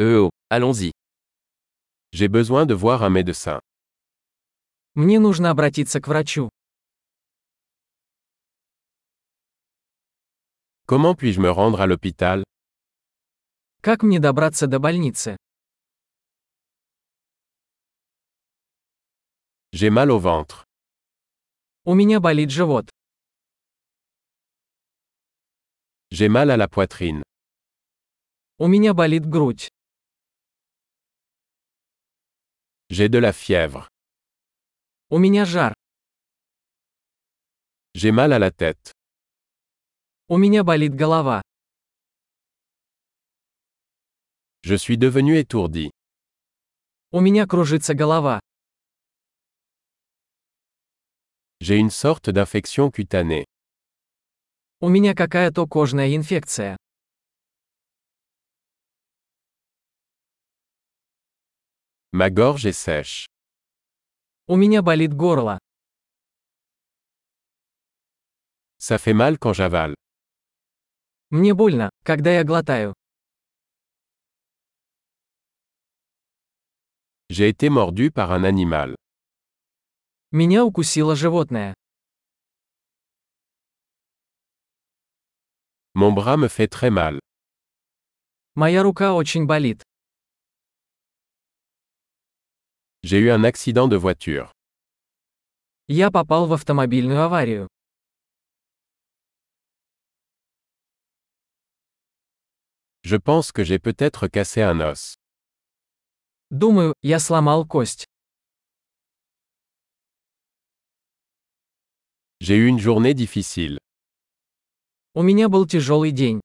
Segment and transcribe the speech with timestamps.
[0.00, 0.92] Euh oh, allons-y.
[2.12, 3.58] J'ai besoin de voir un médecin.
[4.94, 6.48] Мне нужно обратиться к врачу.
[10.86, 12.44] Comment puis-je me rendre à l'hôpital
[13.82, 15.36] Как мне добраться до больницы?
[19.72, 20.64] J'ai mal au ventre.
[21.84, 22.88] У меня болит живот.
[26.12, 27.22] J'ai mal à la poitrine.
[28.58, 29.68] У меня болит грудь.
[32.89, 33.87] J'ai de la fièvre.
[35.09, 35.73] У меня жар.
[37.95, 38.91] J'ai mal à la tête.
[40.29, 41.41] У меня болит голова.
[44.63, 45.91] Je suis devenu étourdi.
[47.11, 48.39] У меня кружится голова.
[51.59, 53.45] J'ai une sorte d'infection cutanée.
[54.81, 56.77] У меня какая-то кожная инфекция.
[62.12, 63.26] Ma gorge est sèche.
[64.46, 65.58] У меня болит горло.
[68.78, 69.94] Ça fait mal quand j'avale.
[71.30, 72.94] Мне больно, когда я глотаю.
[77.28, 78.94] J'ai été mordu par un animal.
[80.32, 81.74] Меня укусило животное.
[85.94, 87.18] Mon bras me fait très mal.
[88.54, 89.82] Моя рука очень болит.
[93.07, 94.51] J'ai eu un accident de voiture.
[95.87, 97.67] Я попал в автомобильную аварию.
[103.03, 105.15] Je pense que j'ai peut-être cassé un os.
[106.49, 108.05] Думаю, я сломал кость.
[112.39, 113.77] J'ai eu une journée difficile.
[115.15, 116.39] У меня был тяжелый день.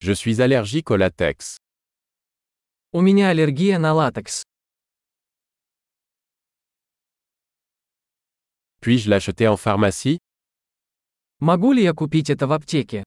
[0.00, 1.58] Je suis allergique au latex.
[2.95, 4.43] У меня аллергия на латекс.
[8.81, 10.19] Puis-je l'acheter en pharmacie
[11.39, 13.03] Могу ли я купить это в аптеке?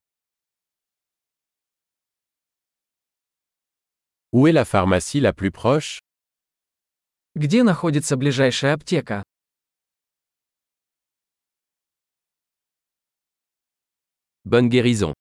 [4.33, 6.01] Où est la pharmacie la plus proche
[7.37, 9.23] Где находится ближайшая аптека?
[14.45, 15.17] Bonne guérison.